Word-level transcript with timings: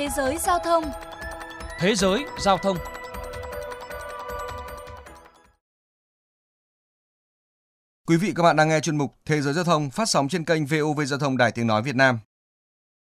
Thế 0.00 0.08
giới 0.16 0.38
giao 0.38 0.58
thông 0.58 0.84
Thế 1.78 1.94
giới 1.94 2.24
giao 2.38 2.58
thông 2.58 2.76
Quý 8.08 8.16
vị 8.16 8.32
các 8.36 8.42
bạn 8.42 8.56
đang 8.56 8.68
nghe 8.68 8.80
chuyên 8.80 8.96
mục 8.96 9.14
Thế 9.24 9.42
giới 9.42 9.54
giao 9.54 9.64
thông 9.64 9.90
phát 9.90 10.08
sóng 10.08 10.28
trên 10.28 10.44
kênh 10.44 10.66
VOV 10.66 11.00
Giao 11.06 11.18
thông 11.18 11.36
Đài 11.36 11.52
Tiếng 11.52 11.66
Nói 11.66 11.82
Việt 11.82 11.96
Nam. 11.96 12.18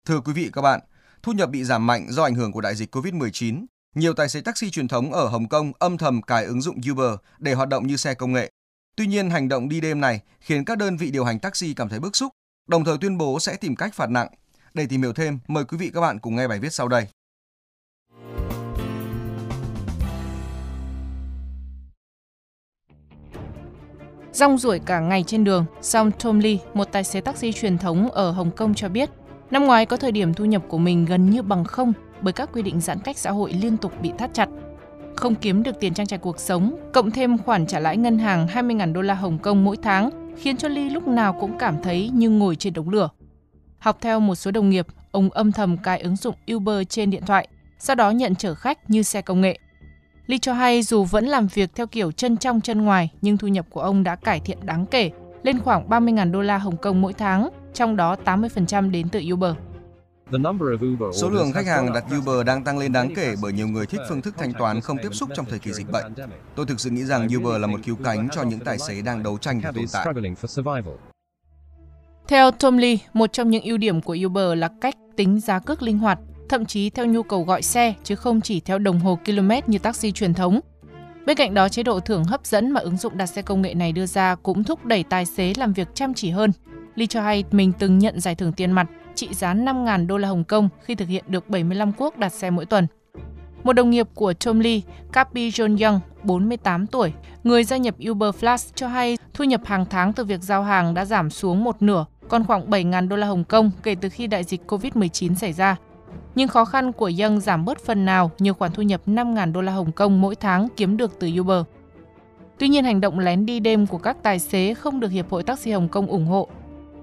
Thưa 0.07 0.21
quý 0.21 0.33
vị 0.33 0.51
các 0.53 0.63
bạn, 0.63 0.81
thu 1.23 1.33
nhập 1.33 1.51
bị 1.51 1.65
giảm 1.65 1.87
mạnh 1.87 2.07
do 2.11 2.23
ảnh 2.23 2.35
hưởng 2.35 2.53
của 2.53 2.61
đại 2.61 2.75
dịch 2.75 2.97
COVID-19. 2.97 3.65
Nhiều 3.95 4.15
tài 4.15 4.29
xế 4.29 4.41
taxi 4.41 4.71
truyền 4.71 4.89
thống 4.89 5.13
ở 5.13 5.29
Hồng 5.29 5.49
Kông 5.49 5.73
âm 5.79 5.99
thầm 5.99 6.23
cài 6.23 6.45
ứng 6.45 6.63
dụng 6.63 6.81
Uber 6.91 7.15
để 7.39 7.55
hoạt 7.55 7.69
động 7.69 7.87
như 7.87 7.97
xe 7.97 8.15
công 8.15 8.33
nghệ. 8.33 8.51
Tuy 8.97 9.07
nhiên, 9.07 9.31
hành 9.31 9.49
động 9.49 9.69
đi 9.69 9.81
đêm 9.81 10.01
này 10.01 10.21
khiến 10.41 10.65
các 10.65 10.79
đơn 10.79 10.97
vị 10.97 11.11
điều 11.11 11.25
hành 11.25 11.39
taxi 11.39 11.75
cảm 11.75 11.89
thấy 11.89 12.01
bức 12.01 12.17
xúc, 12.17 12.33
đồng 12.69 12.85
thời 12.85 12.99
tuyên 13.01 13.19
bố 13.19 13.41
sẽ 13.41 13.57
tìm 13.57 13.77
cách 13.77 13.95
phạt 13.95 14.11
nặng. 14.11 14.29
Để 14.75 14.87
tìm 14.87 15.03
hiểu 15.03 15.13
thêm, 15.13 15.39
mời 15.49 15.65
quý 15.65 15.77
vị 15.77 15.91
các 15.95 16.01
bạn 16.01 16.19
cùng 16.19 16.37
nghe 16.37 16.49
bài 16.49 16.59
viết 16.59 16.73
sau 16.73 16.89
đây. 16.89 17.07
Rong 24.33 24.59
ruổi 24.59 24.79
cả 24.79 25.01
ngày 25.01 25.25
trên 25.27 25.45
đường, 25.45 25.65
song 25.83 26.11
Tom 26.25 26.39
Lee, 26.39 26.57
một 26.75 26.85
tài 26.93 27.05
xế 27.05 27.21
taxi 27.21 27.53
truyền 27.53 27.79
thống 27.79 28.11
ở 28.11 28.31
Hồng 28.31 28.51
Kông 28.51 28.75
cho 28.75 28.89
biết, 28.89 29.11
năm 29.51 29.65
ngoái 29.65 29.87
có 29.87 29.97
thời 29.97 30.13
điểm 30.13 30.35
thu 30.35 30.45
nhập 30.45 30.63
của 30.69 30.79
mình 30.79 31.05
gần 31.05 31.31
như 31.31 31.43
bằng 31.43 31.65
không 31.65 31.93
bởi 32.21 32.33
các 32.33 32.51
quy 32.53 32.63
định 32.63 32.81
giãn 32.81 32.99
cách 32.99 33.19
xã 33.19 33.31
hội 33.31 33.53
liên 33.53 33.77
tục 33.77 33.93
bị 34.03 34.13
thắt 34.19 34.35
chặt. 34.35 34.49
Không 35.17 35.35
kiếm 35.35 35.63
được 35.63 35.81
tiền 35.81 35.95
trang 35.95 36.07
trải 36.07 36.19
cuộc 36.19 36.41
sống, 36.41 36.91
cộng 36.93 37.11
thêm 37.11 37.39
khoản 37.39 37.67
trả 37.67 37.79
lãi 37.79 37.97
ngân 37.97 38.19
hàng 38.19 38.47
20.000 38.47 38.93
đô 38.93 39.01
la 39.01 39.15
Hồng 39.15 39.39
Kông 39.39 39.65
mỗi 39.65 39.77
tháng, 39.77 40.35
khiến 40.39 40.57
cho 40.57 40.69
Lee 40.69 40.91
lúc 40.91 41.09
nào 41.09 41.37
cũng 41.41 41.59
cảm 41.59 41.83
thấy 41.83 42.11
như 42.15 42.31
ngồi 42.31 42.57
trên 42.57 42.73
đống 42.73 42.89
lửa. 42.89 43.09
Học 43.81 43.99
theo 44.01 44.21
một 44.21 44.35
số 44.35 44.51
đồng 44.51 44.71
nghiệp, 44.71 44.87
ông 45.11 45.31
âm 45.31 45.53
thầm 45.53 45.77
cài 45.77 46.01
ứng 46.01 46.17
dụng 46.17 46.35
Uber 46.55 46.87
trên 46.89 47.11
điện 47.11 47.23
thoại, 47.27 47.49
sau 47.79 47.97
đó 47.97 48.11
nhận 48.11 48.35
chở 48.35 48.55
khách 48.55 48.91
như 48.91 49.03
xe 49.03 49.23
công 49.23 49.41
nghệ. 49.41 49.59
Lee 50.27 50.39
cho 50.39 50.53
hay 50.53 50.83
dù 50.83 51.05
vẫn 51.05 51.27
làm 51.27 51.47
việc 51.47 51.71
theo 51.75 51.87
kiểu 51.87 52.13
chân 52.13 52.37
trong 52.37 52.61
chân 52.61 52.83
ngoài, 52.83 53.11
nhưng 53.23 53.37
thu 53.37 53.49
nhập 53.49 53.67
của 53.71 53.81
ông 53.81 54.03
đã 54.03 54.17
cải 54.17 54.41
thiện 54.41 54.59
đáng 54.63 54.87
kể, 54.87 55.11
lên 55.43 55.61
khoảng 55.61 55.89
30.000 55.89 56.33
đô 56.33 56.41
la 56.41 56.59
Hồng 56.59 56.77
Kông 56.77 57.01
mỗi 57.01 57.13
tháng, 57.13 57.49
trong 57.75 57.97
đó 57.97 58.17
80% 58.25 58.91
đến 58.91 59.09
từ 59.09 59.23
Uber. 59.33 59.55
Số 61.15 61.31
lượng 61.31 61.53
khách 61.53 61.67
hàng 61.67 61.93
đặt 61.93 62.05
Uber 62.19 62.47
đang 62.47 62.65
tăng 62.65 62.79
lên 62.79 62.93
đáng 62.93 63.15
kể 63.15 63.35
bởi 63.43 63.53
nhiều 63.53 63.69
người 63.69 63.87
thích 63.87 64.01
phương 64.09 64.23
thức 64.23 64.35
thanh 64.39 64.53
toán 64.53 64.81
không 64.81 64.97
tiếp 65.03 65.15
xúc 65.15 65.29
trong 65.35 65.47
thời 65.47 65.59
kỳ 65.59 65.73
dịch 65.73 65.91
bệnh. 65.93 66.15
Tôi 66.55 66.67
thực 66.67 66.81
sự 66.81 66.91
nghĩ 66.91 67.05
rằng 67.05 67.29
Uber 67.37 67.61
là 67.61 67.67
một 67.67 67.81
cứu 67.85 67.97
cánh 68.05 68.29
cho 68.33 68.43
những 68.43 68.61
tài 68.61 68.79
xế 68.79 69.03
đang 69.03 69.23
đấu 69.23 69.39
tranh 69.39 69.61
để 69.65 69.71
tồn 69.75 69.85
tại. 69.93 70.83
Theo 72.31 72.51
Tom 72.51 72.77
Lee, 72.77 72.97
một 73.13 73.33
trong 73.33 73.51
những 73.51 73.63
ưu 73.63 73.79
điểm 73.79 74.01
của 74.01 74.17
Uber 74.27 74.59
là 74.59 74.69
cách 74.81 74.95
tính 75.17 75.41
giá 75.41 75.59
cước 75.59 75.83
linh 75.83 75.99
hoạt, 75.99 76.19
thậm 76.49 76.65
chí 76.65 76.91
theo 76.91 77.07
nhu 77.07 77.23
cầu 77.23 77.43
gọi 77.43 77.63
xe 77.63 77.95
chứ 78.05 78.15
không 78.15 78.41
chỉ 78.41 78.61
theo 78.61 78.79
đồng 78.79 79.01
hồ 79.01 79.19
km 79.25 79.51
như 79.67 79.79
taxi 79.79 80.13
truyền 80.13 80.35
thống. 80.35 80.61
Bên 81.27 81.37
cạnh 81.37 81.55
đó, 81.55 81.69
chế 81.69 81.83
độ 81.83 82.01
thưởng 82.01 82.25
hấp 82.25 82.47
dẫn 82.47 82.71
mà 82.71 82.81
ứng 82.81 82.97
dụng 82.97 83.17
đặt 83.17 83.27
xe 83.27 83.43
công 83.43 83.63
nghệ 83.63 83.75
này 83.75 83.93
đưa 83.93 84.07
ra 84.07 84.35
cũng 84.35 84.65
thúc 84.65 84.85
đẩy 84.85 85.05
tài 85.05 85.27
xế 85.27 85.53
làm 85.57 85.73
việc 85.73 85.89
chăm 85.95 86.15
chỉ 86.15 86.31
hơn. 86.31 86.53
Lee 86.95 87.07
cho 87.07 87.23
hay 87.23 87.45
mình 87.51 87.73
từng 87.79 87.99
nhận 87.99 88.21
giải 88.21 88.35
thưởng 88.35 88.53
tiền 88.53 88.73
mặt 88.73 88.87
trị 89.15 89.29
giá 89.35 89.55
5.000 89.55 90.07
đô 90.07 90.19
la 90.19 90.29
Hồng 90.29 90.45
Kông 90.45 90.69
khi 90.83 90.95
thực 90.95 91.09
hiện 91.09 91.25
được 91.29 91.49
75 91.49 91.93
cuộc 91.93 92.19
đặt 92.19 92.33
xe 92.33 92.51
mỗi 92.51 92.67
tuần. 92.67 92.87
Một 93.65 93.73
đồng 93.73 93.91
nghiệp 93.91 94.09
của 94.15 94.33
Tom 94.33 94.61
Lee, 94.61 94.81
Capi 95.13 95.51
John 95.51 95.85
Young, 95.85 96.01
48 96.23 96.87
tuổi, 96.87 97.13
người 97.45 97.65
gia 97.65 97.77
nhập 97.77 97.95
Uber 98.11 98.35
Flash 98.35 98.71
cho 98.75 98.89
hay 98.89 99.19
thu 99.35 99.45
nhập 99.45 99.61
hàng 99.65 99.87
tháng 99.91 100.13
từ 100.13 100.25
việc 100.25 100.43
giao 100.43 100.63
hàng 100.63 100.95
đã 100.95 101.05
giảm 101.05 101.31
xuống 101.31 101.65
một 101.65 101.83
nửa, 101.83 102.05
còn 102.31 102.47
khoảng 102.47 102.71
7.000 102.71 103.09
đô 103.09 103.17
la 103.17 103.27
Hồng 103.27 103.45
Kông 103.45 103.71
kể 103.83 103.95
từ 104.01 104.09
khi 104.09 104.27
đại 104.27 104.45
dịch 104.45 104.61
COVID-19 104.67 105.35
xảy 105.35 105.53
ra. 105.53 105.77
Nhưng 106.35 106.49
khó 106.49 106.65
khăn 106.65 106.93
của 106.93 107.11
Young 107.23 107.41
giảm 107.41 107.65
bớt 107.65 107.85
phần 107.85 108.05
nào 108.05 108.31
nhờ 108.39 108.53
khoản 108.53 108.73
thu 108.73 108.83
nhập 108.83 109.01
5.000 109.07 109.53
đô 109.53 109.61
la 109.61 109.73
Hồng 109.73 109.93
Kông 109.93 110.21
mỗi 110.21 110.35
tháng 110.35 110.69
kiếm 110.77 110.97
được 110.97 111.19
từ 111.19 111.31
Uber. 111.41 111.63
Tuy 112.59 112.69
nhiên, 112.69 112.85
hành 112.85 113.01
động 113.01 113.19
lén 113.19 113.47
đi 113.47 113.61
đêm 113.61 113.87
của 113.87 113.99
các 113.99 114.17
tài 114.23 114.39
xế 114.39 114.75
không 114.75 115.01
được 115.01 115.11
Hiệp 115.11 115.31
hội 115.31 115.43
Taxi 115.43 115.71
Hồng 115.71 115.89
Kông 115.89 116.07
ủng 116.07 116.27
hộ 116.27 116.49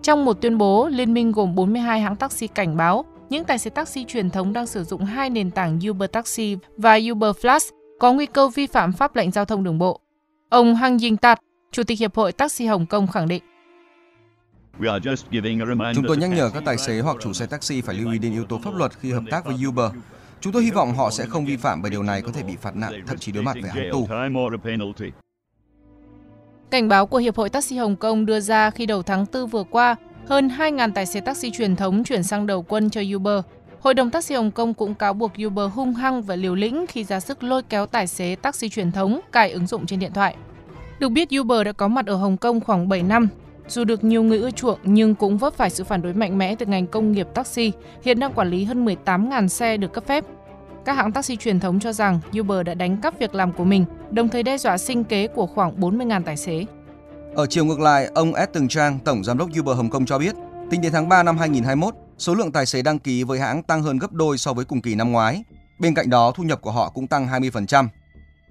trong 0.08 0.26
một 0.26 0.42
tuyên 0.42 0.58
bố, 0.58 0.88
liên 0.88 1.14
minh 1.14 1.32
gồm 1.32 1.56
42 1.56 2.02
hãng 2.02 2.16
taxi 2.16 2.48
cảnh 2.48 2.78
báo 2.78 3.06
những 3.30 3.44
tài 3.44 3.58
xế 3.58 3.70
taxi 3.70 4.06
truyền 4.06 4.30
thống 4.30 4.54
đang 4.54 4.68
sử 4.68 4.84
dụng 4.84 5.06
hai 5.06 5.30
nền 5.30 5.52
tảng 5.52 5.80
Uber 5.90 6.12
Taxi 6.12 6.58
và 6.78 7.00
Uber 7.12 7.36
Flash 7.36 7.72
có 8.00 8.14
nguy 8.14 8.26
cơ 8.26 8.48
vi 8.48 8.68
phạm 8.68 8.94
pháp 8.94 9.16
lệnh 9.16 9.32
giao 9.32 9.46
thông 9.46 9.64
đường 9.64 9.80
bộ. 9.80 10.00
Ông 10.50 10.76
Hang 10.76 10.98
Ying 11.00 11.18
Tat, 11.18 11.40
Chủ 11.72 11.84
tịch 11.84 12.00
Hiệp 12.00 12.16
hội 12.16 12.32
Taxi 12.32 12.66
Hồng 12.66 12.86
Kông 12.86 13.08
khẳng 13.08 13.28
định. 13.28 13.44
Chúng 15.96 16.06
tôi 16.08 16.18
nhắc 16.18 16.30
nhở 16.30 16.50
các 16.54 16.64
tài 16.66 16.78
xế 16.78 17.00
hoặc 17.00 17.18
chủ 17.22 17.34
xe 17.34 17.46
taxi 17.46 17.82
phải 17.82 17.96
lưu 17.96 18.12
ý 18.12 18.20
đến 18.20 18.32
yếu 18.32 18.46
tố 18.46 18.60
pháp 18.64 18.76
luật 18.76 18.92
khi 19.00 19.12
hợp 19.12 19.24
tác 19.32 19.46
với 19.46 19.56
Uber. 19.68 19.92
Chúng 20.42 20.54
tôi 20.54 20.64
hy 20.64 20.72
vọng 20.72 20.96
họ 20.96 21.12
sẽ 21.12 21.26
không 21.26 21.46
vi 21.46 21.58
phạm 21.58 21.82
bởi 21.82 21.92
điều 21.92 22.04
này 22.04 22.22
có 22.22 22.32
thể 22.32 22.44
bị 22.44 22.56
phạt 22.62 22.76
nặng, 22.76 22.94
thậm 23.08 23.18
chí 23.18 23.32
đối 23.32 23.44
mặt 23.44 23.58
với 23.62 23.70
án 23.70 23.92
tù. 23.92 24.08
Cảnh 26.72 26.88
báo 26.88 27.06
của 27.08 27.18
Hiệp 27.18 27.36
hội 27.36 27.50
Taxi 27.50 27.78
Hồng 27.78 27.96
Kông 27.96 28.26
đưa 28.26 28.40
ra 28.40 28.70
khi 28.70 28.86
đầu 28.86 29.04
tháng 29.04 29.26
4 29.34 29.48
vừa 29.48 29.64
qua, 29.64 29.96
hơn 30.28 30.48
2.000 30.48 30.92
tài 30.92 31.06
xế 31.06 31.20
taxi 31.20 31.52
truyền 31.52 31.76
thống 31.76 32.04
chuyển 32.04 32.24
sang 32.24 32.48
đầu 32.48 32.62
quân 32.62 32.90
cho 32.90 33.02
Uber. 33.16 33.40
Hội 33.80 33.94
đồng 33.94 34.10
taxi 34.10 34.36
Hồng 34.36 34.52
Kông 34.52 34.74
cũng 34.74 34.96
cáo 34.96 35.14
buộc 35.14 35.32
Uber 35.46 35.72
hung 35.74 35.94
hăng 35.94 36.22
và 36.22 36.36
liều 36.36 36.56
lĩnh 36.56 36.86
khi 36.88 37.04
ra 37.04 37.20
sức 37.20 37.44
lôi 37.44 37.64
kéo 37.64 37.86
tài 37.86 38.08
xế 38.08 38.36
taxi 38.36 38.70
truyền 38.70 38.92
thống 38.92 39.20
cài 39.32 39.52
ứng 39.52 39.68
dụng 39.68 39.86
trên 39.86 40.00
điện 40.00 40.14
thoại. 40.14 40.36
Được 41.00 41.10
biết 41.10 41.30
Uber 41.40 41.66
đã 41.66 41.72
có 41.72 41.88
mặt 41.88 42.06
ở 42.06 42.16
Hồng 42.16 42.38
Kông 42.38 42.60
khoảng 42.60 42.90
7 42.90 43.04
năm. 43.04 43.28
Dù 43.68 43.84
được 43.84 44.04
nhiều 44.04 44.24
người 44.24 44.38
ưa 44.38 44.52
chuộng 44.52 44.80
nhưng 44.84 45.16
cũng 45.16 45.38
vấp 45.38 45.54
phải 45.54 45.70
sự 45.70 45.84
phản 45.84 46.02
đối 46.02 46.14
mạnh 46.14 46.38
mẽ 46.38 46.56
từ 46.56 46.66
ngành 46.66 46.88
công 46.88 47.12
nghiệp 47.12 47.28
taxi, 47.34 47.72
hiện 48.04 48.20
đang 48.20 48.34
quản 48.34 48.50
lý 48.50 48.64
hơn 48.64 48.86
18.000 48.86 49.48
xe 49.48 49.78
được 49.78 49.94
cấp 49.94 50.04
phép. 50.08 50.26
Các 50.86 50.94
hãng 50.94 51.12
taxi 51.12 51.36
truyền 51.36 51.60
thống 51.60 51.80
cho 51.80 51.94
rằng 51.94 52.20
Uber 52.40 52.66
đã 52.66 52.74
đánh 52.74 52.98
cắp 53.02 53.20
việc 53.20 53.36
làm 53.36 53.54
của 53.54 53.64
mình, 53.64 53.86
đồng 54.12 54.30
thời 54.30 54.44
đe 54.44 54.58
dọa 54.58 54.78
sinh 54.78 55.04
kế 55.04 55.28
của 55.28 55.48
khoảng 55.48 55.76
40.000 55.76 56.24
tài 56.24 56.38
xế. 56.38 56.66
Ở 57.36 57.46
chiều 57.46 57.66
ngược 57.66 57.80
lại, 57.80 58.10
ông 58.16 58.34
Ed 58.34 58.50
Từng 58.54 58.68
Trang, 58.68 59.00
Tổng 59.06 59.24
Giám 59.24 59.38
đốc 59.38 59.50
Uber 59.60 59.78
Hồng 59.78 59.90
Kông 59.90 60.06
cho 60.06 60.20
biết, 60.20 60.36
tính 60.70 60.82
đến 60.82 60.92
tháng 60.92 61.10
3 61.10 61.24
năm 61.24 61.38
2021, 61.38 61.94
số 62.18 62.34
lượng 62.34 62.52
tài 62.52 62.66
xế 62.66 62.82
đăng 62.82 63.00
ký 63.00 63.24
với 63.24 63.40
hãng 63.40 63.64
tăng 63.64 63.84
hơn 63.84 63.98
gấp 63.98 64.12
đôi 64.12 64.38
so 64.38 64.54
với 64.54 64.66
cùng 64.66 64.82
kỳ 64.82 64.96
năm 64.96 65.12
ngoái. 65.12 65.44
Bên 65.80 65.94
cạnh 65.94 66.10
đó, 66.10 66.32
thu 66.36 66.44
nhập 66.44 66.62
của 66.62 66.72
họ 66.72 66.90
cũng 66.90 67.08
tăng 67.08 67.28
20%. 67.28 67.88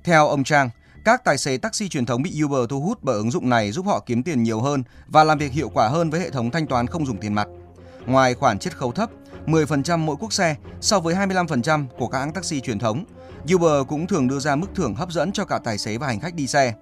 Theo 0.04 0.28
ông 0.28 0.44
Trang, 0.44 0.70
các 1.06 1.24
tài 1.24 1.38
xế 1.38 1.58
taxi 1.58 1.88
truyền 1.88 2.06
thống 2.06 2.22
bị 2.22 2.42
Uber 2.44 2.70
thu 2.70 2.80
hút 2.80 2.98
bởi 3.02 3.16
ứng 3.16 3.30
dụng 3.30 3.48
này 3.48 3.72
giúp 3.72 3.86
họ 3.86 4.02
kiếm 4.06 4.22
tiền 4.22 4.42
nhiều 4.42 4.60
hơn 4.60 4.82
và 5.06 5.24
làm 5.24 5.38
việc 5.38 5.52
hiệu 5.52 5.68
quả 5.68 5.88
hơn 5.88 6.10
với 6.10 6.20
hệ 6.20 6.30
thống 6.30 6.50
thanh 6.50 6.66
toán 6.66 6.86
không 6.86 7.06
dùng 7.06 7.16
tiền 7.16 7.34
mặt. 7.34 7.48
Ngoài 8.06 8.34
khoản 8.34 8.58
chiết 8.58 8.76
khấu 8.76 8.92
thấp, 8.92 9.10
10% 9.46 9.98
mỗi 9.98 10.16
quốc 10.20 10.32
xe 10.32 10.56
so 10.80 11.00
với 11.00 11.14
25% 11.14 11.86
của 11.98 12.08
các 12.08 12.18
hãng 12.18 12.32
taxi 12.32 12.60
truyền 12.60 12.78
thống. 12.78 13.04
Uber 13.54 13.86
cũng 13.88 14.06
thường 14.06 14.28
đưa 14.28 14.38
ra 14.38 14.56
mức 14.56 14.66
thưởng 14.74 14.94
hấp 14.94 15.12
dẫn 15.12 15.32
cho 15.32 15.44
cả 15.44 15.58
tài 15.64 15.78
xế 15.78 15.98
và 15.98 16.06
hành 16.06 16.20
khách 16.20 16.34
đi 16.34 16.46
xe. 16.46 16.74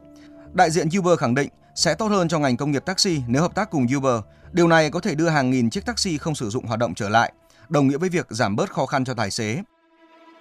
Đại 0.52 0.70
diện 0.70 0.88
Uber 0.98 1.18
khẳng 1.18 1.34
định 1.34 1.48
sẽ 1.74 1.94
tốt 1.94 2.06
hơn 2.06 2.28
cho 2.28 2.38
ngành 2.38 2.56
công 2.56 2.70
nghiệp 2.70 2.82
taxi 2.86 3.22
nếu 3.26 3.42
hợp 3.42 3.54
tác 3.54 3.70
cùng 3.70 3.86
Uber. 3.96 4.20
Điều 4.52 4.68
này 4.68 4.90
có 4.90 5.00
thể 5.00 5.14
đưa 5.14 5.28
hàng 5.28 5.50
nghìn 5.50 5.70
chiếc 5.70 5.86
taxi 5.86 6.18
không 6.18 6.34
sử 6.34 6.50
dụng 6.50 6.66
hoạt 6.66 6.78
động 6.80 6.94
trở 6.94 7.08
lại, 7.08 7.32
đồng 7.68 7.88
nghĩa 7.88 7.98
với 7.98 8.08
việc 8.08 8.26
giảm 8.30 8.56
bớt 8.56 8.72
khó 8.72 8.86
khăn 8.86 9.04
cho 9.04 9.14
tài 9.14 9.30
xế. 9.30 9.62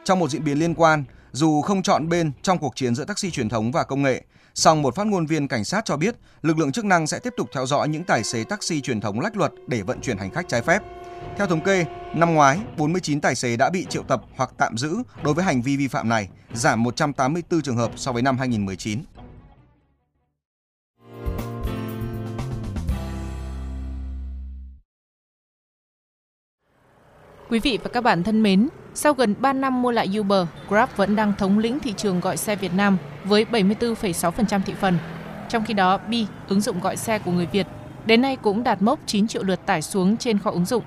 Trong 0.04 0.20
một 0.20 0.30
diễn 0.30 0.44
biến 0.44 0.60
liên 0.60 0.74
quan, 0.74 1.04
dù 1.34 1.62
không 1.62 1.84
chọn 1.84 2.10
bên 2.10 2.32
trong 2.42 2.58
cuộc 2.58 2.76
chiến 2.76 2.96
giữa 2.96 3.06
taxi 3.06 3.32
truyền 3.32 3.50
thống 3.50 3.72
và 3.72 3.84
công 3.84 4.02
nghệ, 4.02 4.24
song 4.56 4.82
một 4.82 4.96
phát 4.96 5.08
ngôn 5.08 5.26
viên 5.26 5.48
cảnh 5.48 5.64
sát 5.64 5.86
cho 5.86 5.98
biết 5.98 6.16
lực 6.42 6.58
lượng 6.58 6.72
chức 6.72 6.86
năng 6.86 7.08
sẽ 7.08 7.20
tiếp 7.20 7.34
tục 7.38 7.50
theo 7.54 7.66
dõi 7.66 7.88
những 7.88 8.04
tài 8.04 8.24
xế 8.24 8.44
taxi 8.44 8.82
truyền 8.82 9.02
thống 9.02 9.20
lách 9.20 9.38
luật 9.38 9.52
để 9.68 9.82
vận 9.82 10.02
chuyển 10.02 10.18
hành 10.18 10.32
khách 10.32 10.48
trái 10.48 10.62
phép. 10.62 10.80
Theo 11.38 11.48
thống 11.48 11.62
kê, 11.62 11.86
năm 12.16 12.34
ngoái, 12.34 12.60
49 12.78 13.22
tài 13.22 13.36
xế 13.36 13.58
đã 13.58 13.70
bị 13.70 13.86
triệu 13.90 14.04
tập 14.04 14.22
hoặc 14.36 14.50
tạm 14.58 14.78
giữ 14.78 14.98
đối 15.24 15.34
với 15.34 15.46
hành 15.46 15.62
vi 15.62 15.78
vi 15.78 15.88
phạm 15.88 16.10
này, 16.10 16.30
giảm 16.54 16.84
184 16.84 17.62
trường 17.62 17.78
hợp 17.78 17.92
so 17.96 18.12
với 18.12 18.22
năm 18.22 18.38
2019. 18.38 19.00
Quý 27.50 27.60
vị 27.60 27.80
và 27.84 27.90
các 27.94 28.02
bạn 28.02 28.24
thân 28.24 28.44
mến, 28.44 28.68
sau 28.96 29.14
gần 29.14 29.36
3 29.40 29.54
năm 29.54 29.82
mua 29.82 29.92
lại 29.92 30.10
Uber, 30.20 30.48
Grab 30.70 30.90
vẫn 30.96 31.16
đang 31.16 31.34
thống 31.38 31.60
lĩnh 31.60 31.80
thị 31.80 31.94
trường 31.98 32.20
gọi 32.20 32.38
xe 32.38 32.56
Việt 32.56 32.74
Nam 32.74 32.98
với 33.24 33.46
74,6% 33.52 34.62
thị 34.66 34.74
phần. 34.82 34.98
Trong 35.50 35.66
khi 35.66 35.74
đó, 35.74 36.00
Bi, 36.10 36.28
ứng 36.48 36.62
dụng 36.62 36.80
gọi 36.80 36.98
xe 36.98 37.20
của 37.20 37.32
người 37.32 37.46
Việt, 37.46 37.68
đến 38.06 38.22
nay 38.22 38.36
cũng 38.36 38.64
đạt 38.64 38.82
mốc 38.82 39.00
9 39.06 39.28
triệu 39.28 39.44
lượt 39.44 39.66
tải 39.66 39.82
xuống 39.82 40.18
trên 40.18 40.40
kho 40.40 40.52
ứng 40.52 40.66
dụng. 40.66 40.84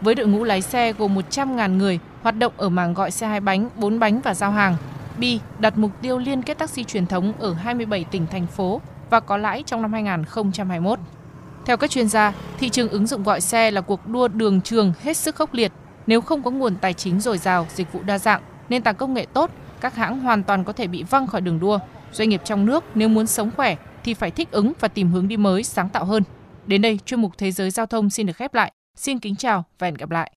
Với 0.00 0.14
đội 0.14 0.26
ngũ 0.26 0.44
lái 0.44 0.62
xe 0.62 0.92
gồm 0.92 1.16
100.000 1.16 1.76
người 1.76 1.98
hoạt 2.22 2.38
động 2.38 2.52
ở 2.56 2.68
mảng 2.68 2.94
gọi 2.94 3.10
xe 3.10 3.26
hai 3.26 3.40
bánh, 3.40 3.68
bốn 3.76 3.98
bánh 3.98 4.20
và 4.20 4.34
giao 4.34 4.50
hàng, 4.50 4.76
Bi 5.18 5.40
đặt 5.58 5.78
mục 5.78 5.90
tiêu 6.02 6.18
liên 6.18 6.42
kết 6.42 6.58
taxi 6.58 6.84
truyền 6.84 7.06
thống 7.06 7.32
ở 7.38 7.52
27 7.52 8.04
tỉnh 8.04 8.26
thành 8.26 8.46
phố 8.46 8.80
và 9.10 9.20
có 9.20 9.36
lãi 9.36 9.62
trong 9.66 9.82
năm 9.82 9.92
2021. 9.92 10.98
Theo 11.66 11.76
các 11.76 11.90
chuyên 11.90 12.08
gia, 12.08 12.32
thị 12.58 12.68
trường 12.68 12.88
ứng 12.88 13.06
dụng 13.06 13.22
gọi 13.22 13.40
xe 13.40 13.70
là 13.70 13.80
cuộc 13.80 14.08
đua 14.08 14.28
đường 14.28 14.60
trường 14.60 14.92
hết 15.02 15.16
sức 15.16 15.36
khốc 15.36 15.54
liệt 15.54 15.72
nếu 16.10 16.20
không 16.20 16.42
có 16.42 16.50
nguồn 16.50 16.76
tài 16.76 16.94
chính 16.94 17.20
dồi 17.20 17.38
dào, 17.38 17.66
dịch 17.74 17.92
vụ 17.92 18.00
đa 18.02 18.18
dạng, 18.18 18.42
nền 18.68 18.82
tảng 18.82 18.94
công 18.94 19.14
nghệ 19.14 19.26
tốt, 19.32 19.50
các 19.80 19.94
hãng 19.94 20.20
hoàn 20.20 20.42
toàn 20.42 20.64
có 20.64 20.72
thể 20.72 20.86
bị 20.86 21.02
văng 21.02 21.26
khỏi 21.26 21.40
đường 21.40 21.60
đua. 21.60 21.78
Doanh 22.12 22.28
nghiệp 22.28 22.40
trong 22.44 22.66
nước 22.66 22.84
nếu 22.94 23.08
muốn 23.08 23.26
sống 23.26 23.50
khỏe 23.56 23.76
thì 24.04 24.14
phải 24.14 24.30
thích 24.30 24.50
ứng 24.50 24.72
và 24.80 24.88
tìm 24.88 25.10
hướng 25.10 25.28
đi 25.28 25.36
mới, 25.36 25.62
sáng 25.62 25.88
tạo 25.88 26.04
hơn. 26.04 26.22
Đến 26.66 26.82
đây, 26.82 26.98
chuyên 27.06 27.20
mục 27.20 27.32
Thế 27.38 27.52
giới 27.52 27.70
Giao 27.70 27.86
thông 27.86 28.10
xin 28.10 28.26
được 28.26 28.36
khép 28.36 28.54
lại. 28.54 28.72
Xin 28.96 29.18
kính 29.18 29.36
chào 29.36 29.64
và 29.78 29.86
hẹn 29.86 29.94
gặp 29.94 30.10
lại. 30.10 30.28